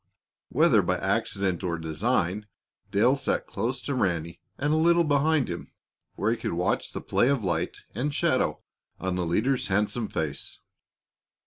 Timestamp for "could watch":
6.37-6.91